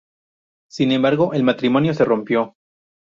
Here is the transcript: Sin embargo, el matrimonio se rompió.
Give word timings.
Sin 0.71 0.91
embargo, 0.93 1.31
el 1.35 1.43
matrimonio 1.43 1.93
se 1.93 2.05
rompió. 2.05 2.55